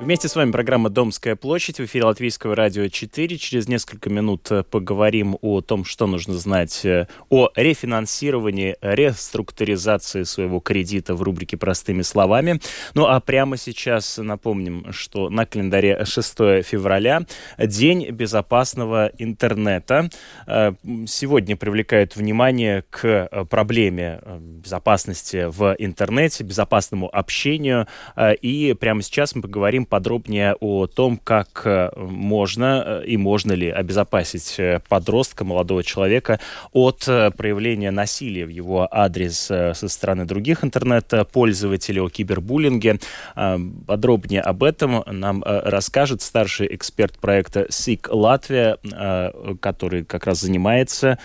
[0.00, 3.38] Вместе с вами программа «Домская площадь» в эфире Латвийского радио 4.
[3.38, 10.58] Через несколько минут э, поговорим о том, что нужно знать э, о рефинансировании, реструктуризации своего
[10.58, 12.58] кредита в рубрике «Простыми словами».
[12.94, 17.22] Ну а прямо сейчас напомним, что на календаре 6 февраля
[17.58, 20.08] День безопасного интернета.
[20.48, 20.72] Э,
[21.06, 27.86] сегодня привлекают внимание к проблеме безопасности в интернете, безопасному общению.
[28.40, 33.68] И прямо сейчас мы поговорим подробнее о том, как э, можно э, и можно ли
[33.68, 36.40] обезопасить э, подростка, молодого человека
[36.72, 37.04] от
[37.36, 43.00] проявления насилия в его адрес со стороны других интернет-пользователей, о кибербуллинге.
[43.86, 48.78] Подробнее об этом нам расскажет старший эксперт проекта СИК Латвия,
[49.60, 51.18] который как раз занимается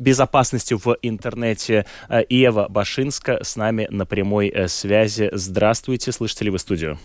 [0.00, 1.86] безопасностью в интернете.
[2.08, 5.28] Э, Ева Башинска с нами на прямой э, связи.
[5.32, 6.98] Здравствуйте, слышите ли вы студию?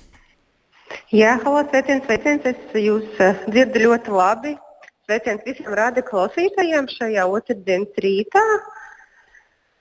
[1.12, 2.46] Jā, halo, sveiciens, sveiciens.
[2.46, 4.54] Es jūs uh, dzirdu ļoti labi.
[5.06, 8.44] Sveiciens visiem rāda klausītājiem šajā otrdienas rītā.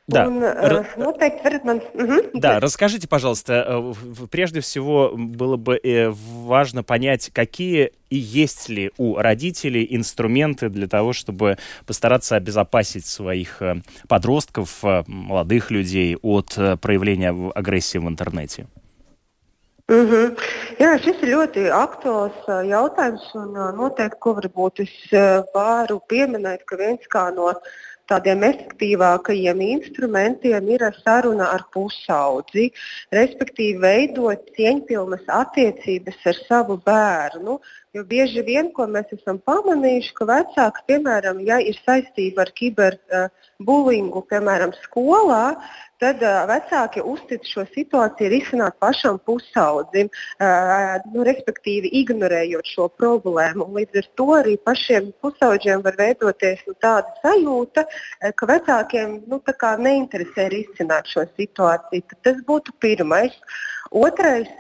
[0.06, 0.26] Да.
[0.26, 1.82] Он, э, ну, так, man...
[1.94, 2.30] угу.
[2.34, 3.92] да, расскажите, пожалуйста, э,
[4.30, 10.88] прежде всего было бы э, важно понять, какие и есть ли у родителей инструменты для
[10.88, 13.62] того, чтобы постараться обезопасить своих
[14.06, 18.66] подростков, молодых людей от проявления агрессии в интернете.
[19.88, 20.38] Mm -hmm.
[20.78, 24.94] Jā, šis ir ļoti aktuāls jautājums, un noteikti, ko varbūt es
[25.54, 27.54] varu pieminēt, ka viens kā no uh,
[28.10, 32.68] tādiem efektīvākajiem instrumentiem ir saruna ar pusaudzi,
[33.14, 37.58] respektīvi veidot cieņpilnas attiecības ar savu bērnu.
[37.94, 44.18] Jo bieži vien, ko mēs esam pamanījuši, ka vecāki, piemēram, ja ir saistība ar kiberbullyingu,
[44.18, 45.42] uh, piemēram, skolā,
[46.02, 53.68] tad uh, vecāki uztic šo situāciju risināt pašam pusaudzim, uh, nu, respektīvi ignorējot šo problēmu.
[53.78, 59.38] Līdz ar to arī pašiem pusauģiem var veidoties nu, tāda sajūta, uh, ka vecākiem nu,
[59.86, 62.08] neinteresē risināt šo situāciju.
[62.10, 63.38] Tad tas būtu pirmais.
[63.94, 64.50] Otrais,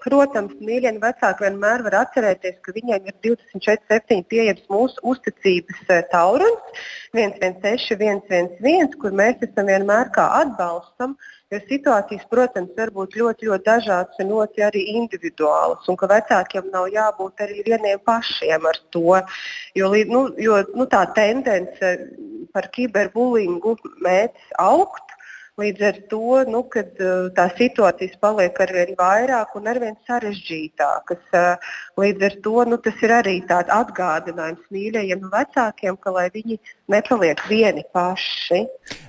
[0.00, 7.90] protams, mīļie vecāki vienmēr var atcerēties, ka viņiem ir 24,7 pieejams mūsu uzticības taurunis 116,
[7.92, 11.18] 111, kur mēs esam vienmēr kā atbalstam.
[11.52, 15.84] Jo situācijas, protams, var būt ļoti, ļoti dažādas un ļoti arī individuālas.
[15.86, 19.20] Un ka vecākiem nav jābūt arī vieniem pašiem ar to.
[19.78, 21.92] Jo, nu, jo nu, tā tendence
[22.56, 25.05] par kiberbullyingu mēdz augt.
[25.56, 26.58] Līdz ar to nu,
[27.32, 31.30] tā situācijas paliek arvien vairāk un arvien sarežģītākas.
[31.96, 36.58] Līdz ar to nu, tas ir arī tāds atgādinājums mīļajiem vecākiem, ka lai viņi
[36.92, 38.66] nepaliek vieni paši.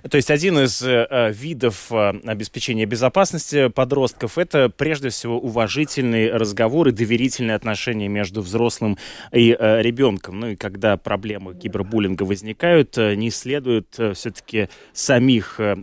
[0.10, 6.88] То есть один из э, видов э, обеспечения безопасности подростков это прежде всего уважительный разговор
[6.88, 8.98] и доверительные отношения между взрослым
[9.34, 10.40] и э, ребенком.
[10.40, 15.76] Ну и когда проблемы кибербуллинга возникают, э, не следует э, все-таки самих э,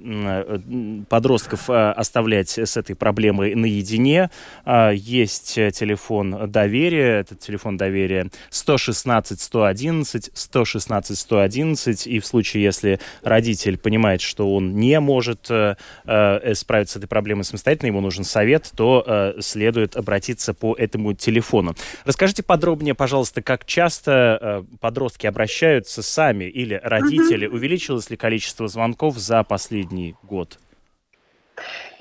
[1.08, 4.30] подростков э, оставлять с этой проблемой наедине.
[4.64, 13.00] А, есть телефон доверия, этот телефон доверия 116 111, 116 111, и в случае, если
[13.22, 18.24] родитель понимает, что он не может э, э, справиться с этой проблемой самостоятельно, ему нужен
[18.24, 21.74] совет, то следует обратиться по этому телефону.
[22.04, 29.42] Расскажите подробнее, пожалуйста, как часто подростки обращаются сами или родители, увеличилось ли количество звонков за
[29.42, 30.43] последний год?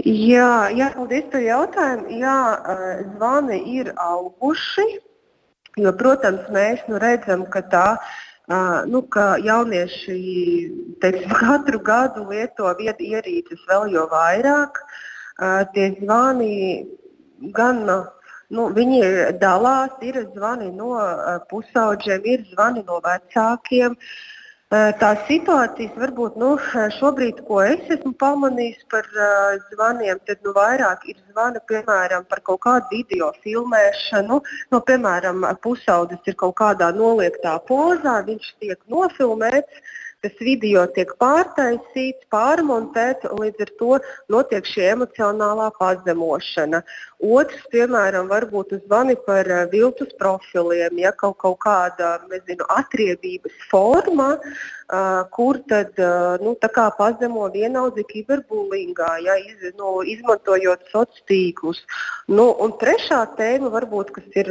[0.03, 2.19] Jā, jā, paldies par jautājumu.
[2.19, 2.37] Jā,
[2.73, 4.87] eh, zvani ir auguši,
[5.77, 7.87] jo, protams, mēs nu, redzam, ka tā
[8.43, 10.15] Uh, nu, ka jaunieši
[10.99, 14.81] teiksim, katru gadu lieto vietu ierīces vēl jau vairāk.
[15.39, 16.83] Uh, tie zvani
[17.55, 18.99] gan nu, viņi
[19.39, 23.95] dalās, ir zvani no uh, pusaudžiem, ir zvani no vecākiem.
[23.95, 24.32] Uh,
[24.73, 26.47] Tās situācijas varbūt nu,
[26.95, 32.41] šobrīd, ko es esmu pamanījis par uh, zvaniem, tad nu, vairāk ir zvani piemēram par
[32.47, 34.39] kaut kādu video filmēšanu.
[34.73, 39.93] Nu, piemēram, pusaudzis ir kaut kādā noliektā pozā, viņš tiek nofilmēts
[40.23, 43.97] tas video tiek pārtaisīts, pārmontēts, un līdz ar to
[44.31, 46.79] notiek šī emocionālā pazemošana.
[47.23, 54.29] Otrs, piemēram, varbūt zvani par uh, viltus profiliem, ja kaut, kaut kāda nezinu, atriebības forma,
[54.39, 56.55] uh, kur tad uh, nu,
[56.97, 61.83] pazemo vienaudzi kiberbullyingā, ja, iz, nu, izmantojot sociālos tīklus.
[62.31, 64.49] Nu, un trešā tēma, varbūt, kas ir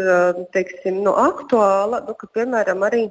[0.52, 3.06] teiksim, nu, aktuāla, nu, ka, piemēram, arī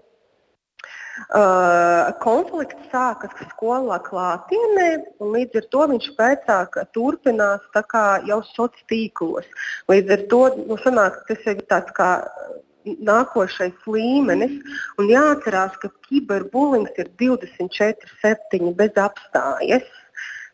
[1.32, 4.88] Uh, konflikts sākas skolā klātienē,
[5.22, 7.68] un līdz ar to viņš pēcāk turpinās
[8.28, 9.48] jau sociālos tīklos.
[9.92, 12.12] Līdz ar to nu, sanāk, tas ir tāds kā
[12.86, 14.60] nākošais līmenis.
[15.00, 19.88] Un jāatcerās, ka kiberbulings ir 24-7 bez apstājas.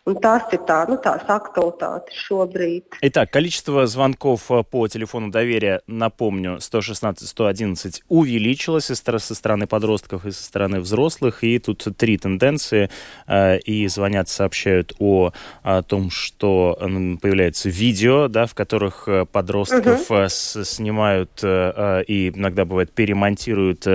[0.07, 2.95] Un tas ir tā, ну, tās актуалитаты шобрид.
[3.01, 10.42] Итак, количество звонков э, по телефону доверия, напомню, 116-111 увеличилось со стороны подростков и со
[10.42, 11.44] стороны взрослых.
[11.44, 12.89] И тут три тенденции.
[13.27, 15.33] Э, и звонят, сообщают о,
[15.63, 16.77] о том, что
[17.21, 20.30] появляется видео, да, в которых э, подростков угу.
[20.30, 23.86] снимают и иногда бывает перемонтируют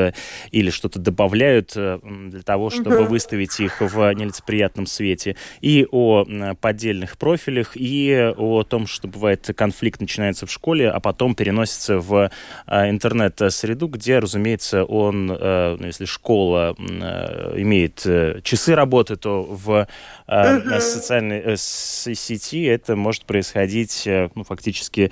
[0.50, 3.12] или что-то добавляют для того, чтобы угу.
[3.12, 5.36] выставить их в нелицеприятном свете.
[5.62, 11.00] И о о поддельных профилях и о том, что бывает конфликт начинается в школе, а
[11.00, 12.30] потом переносится в
[12.66, 19.42] а, интернет-среду, где, разумеется, он, э, ну, если школа э, имеет э, часы работы, то
[19.42, 19.86] в
[20.26, 25.10] социальной сети это может происходить ну, фактически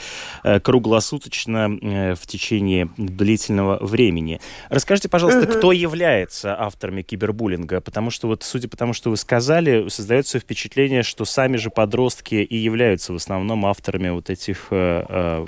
[0.63, 1.69] круглосуточно
[2.15, 4.41] в течение длительного времени.
[4.71, 7.81] Расскажите, пожалуйста, кто является авторами кибербуллинга?
[7.81, 11.70] Потому что вот, судя по тому, что вы сказали, создается впечатление, впечатление, что сами же
[11.70, 15.46] подростки и являются в основном авторами вот этих э, э,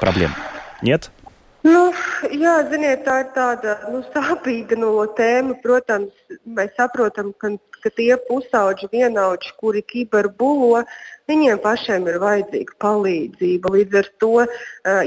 [0.00, 0.30] проблем.
[0.80, 1.10] Нет?
[1.64, 1.94] Nu,
[2.28, 5.54] jā, ziniet, tā ir tāda nu, sāpīga no tēma.
[5.62, 6.12] Protams,
[6.44, 10.82] mēs saprotam, ka, ka tie pusauģi, vienaudži, kuri kiberbulo,
[11.30, 13.72] viņiem pašiem ir vajadzīga palīdzība.
[13.78, 14.32] Līdz ar to,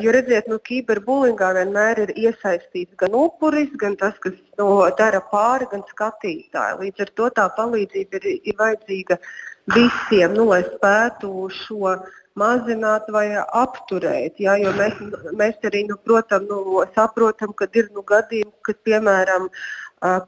[0.01, 5.69] jo redziet, nu, kiberbulingā vienmēr ir iesaistīts gan upuris, gan tas, kas to dara pāri,
[5.75, 6.79] gan skatītāji.
[6.81, 9.21] Līdz ar to tā palīdzība ir, ir vajadzīga
[9.70, 11.94] visiem, nu, lai spētu šo
[12.38, 14.40] mazināt vai apturēt.
[14.40, 14.98] Ja, mēs,
[15.36, 19.48] mēs arī nu, protam, nu, saprotam, ka ir nu, gadījumi, kad piemēram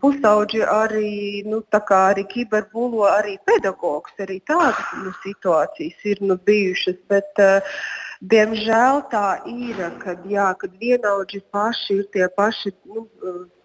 [0.01, 4.13] pusauģi arī, nu, arī kiberbulo arī pedagogs.
[4.19, 7.01] Arī tādas nu, situācijas ir nu, bijušas.
[7.09, 7.79] Bet, uh,
[8.21, 13.09] Diemžēl tā ir, kad, jā, kad vienaudži paši ir tie paši nu,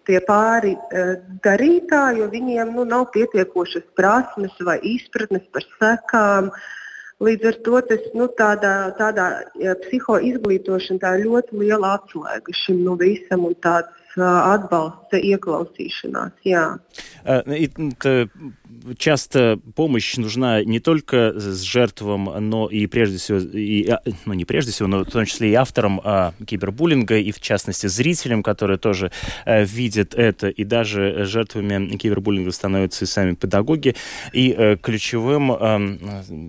[0.08, 1.14] tie pāri uh,
[1.44, 6.50] darītāji, jo viņiem nu, nav pietiekošas prasmes vai izpratnes par sekām.
[7.20, 9.26] Līdz ar to tas, nu, tādā, tādā
[9.84, 16.32] psihoizglītošana tā ir ļoti liela atslēga šim nu, visam un tāds atbalsts, ieklausīšanās.
[16.44, 16.80] Jā.
[18.98, 24.44] часто помощь нужна не только с жертвам, но и прежде всего, и, а, ну не
[24.44, 28.78] прежде всего, но в том числе и авторам а, кибербуллинга, и в частности зрителям, которые
[28.78, 29.10] тоже
[29.44, 33.96] а, видят это, и даже жертвами кибербуллинга становятся и сами педагоги.
[34.32, 35.80] И а, ключевым а,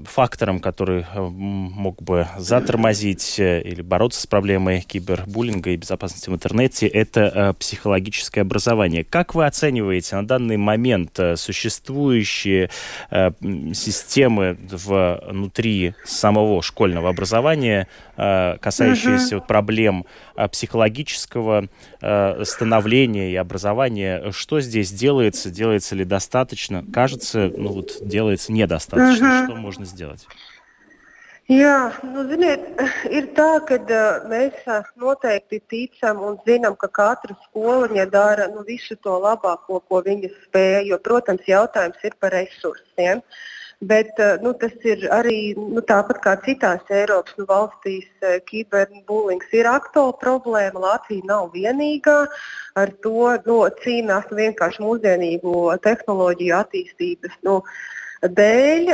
[0.05, 7.50] фактором, который мог бы затормозить или бороться с проблемой кибербуллинга и безопасности в интернете, это
[7.53, 9.03] психологическое образование.
[9.03, 12.69] Как вы оцениваете на данный момент существующие существующие
[13.09, 13.31] э,
[13.73, 17.87] системы внутри самого школьного образования,
[18.17, 19.45] э, касающиеся угу.
[19.45, 20.05] проблем
[20.35, 21.67] э, психологического
[22.01, 24.31] э, становления и образования.
[24.31, 25.49] Что здесь делается?
[25.49, 26.83] Делается ли достаточно?
[26.91, 29.39] Кажется, ну вот делается недостаточно.
[29.39, 29.45] Угу.
[29.45, 30.27] Что можно сделать?
[31.51, 32.61] Jā, nu, ziniet,
[33.11, 38.63] ir tā, ka uh, mēs uh, noteikti ticam un zinām, ka katra skoliņa dara nu,
[38.63, 40.87] visu to labāko, ko viņa spēj.
[40.87, 43.19] Jo, protams, jautājums ir par resursiem.
[43.83, 48.07] Bet uh, nu, tas ir arī nu, tāpat kā citās Eiropas nu, valstīs,
[48.47, 50.85] kiberbulings ir aktuāla problēma.
[50.87, 52.19] Latvija nav vienīgā.
[52.79, 57.41] Ar to nu, cīnās vienkārši mūsdienīgo tehnoloģiju attīstības.
[57.43, 58.91] Nu, uh, dēļ,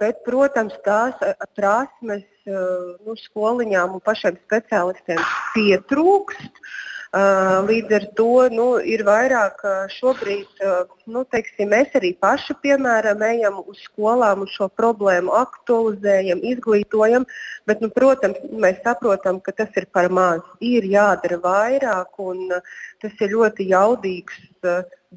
[0.00, 1.16] bet, protams, tās
[1.56, 6.62] prasmes nu, skoliņām un pašiem speciālistiem pietrūkst.
[7.08, 9.62] Līdz ar to nu, ir vairāk
[9.94, 10.60] šobrīd,
[11.08, 17.24] nu, teiksim, mēs arī paši, piemēram, ejam uz skolām un šo problēmu aktualizējam, izglītojam,
[17.64, 20.44] bet, nu, protams, mēs saprotam, ka tas ir par maz.
[20.60, 22.44] Ir jādara vairāk un
[23.00, 24.44] tas ir ļoti jaudīgs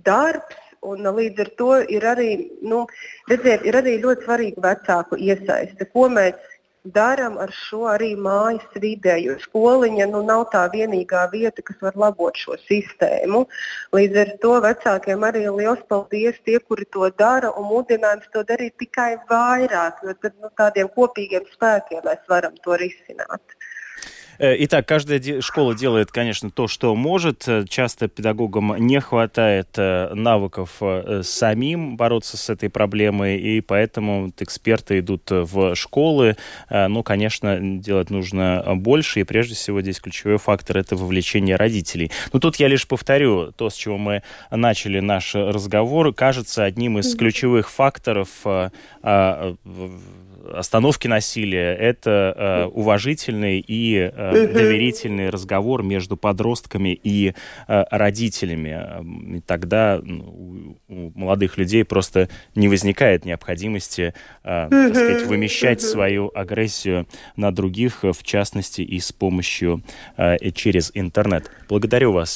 [0.08, 2.32] darbs Un, līdz ar to ir arī,
[2.66, 2.86] nu,
[3.30, 5.86] redziet, ir arī ļoti svarīga vecāku iesaiste.
[5.94, 6.40] Ko mēs
[6.96, 11.98] darām ar šo arī mājas vidē, jo skoliņa nu, nav tā vienīgā vieta, kas var
[12.04, 13.44] labot šo sistēmu.
[13.94, 18.78] Līdz ar to vecākiem arī liels paldies tie, kuri to dara un mudinājums to darīt
[18.82, 23.62] tikai vairāk, jo tad nu, tādiem kopīgiem spēkiem mēs varam to risināt.
[24.44, 27.48] Итак, каждая школа делает, конечно, то, что может.
[27.70, 30.82] Часто педагогам не хватает навыков
[31.22, 36.38] самим бороться с этой проблемой, и поэтому эксперты идут в школы.
[36.72, 42.10] Ну, конечно, делать нужно больше, и прежде всего здесь ключевой фактор– это вовлечение родителей.
[42.34, 46.16] Но тут я лишь повторю то, с чего мы начали наш разговор.
[46.16, 48.30] Кажется, одним из ключевых факторов
[50.54, 57.34] остановки насилия, это э, уважительный и э, доверительный разговор между подростками и
[57.68, 59.38] э, родителями.
[59.38, 66.32] И тогда ну, у молодых людей просто не возникает необходимости, э, так сказать, вымещать свою
[66.34, 69.84] агрессию на других, в частности, и с помощью
[70.18, 71.50] э, через интернет.
[71.68, 72.30] Благодарю вас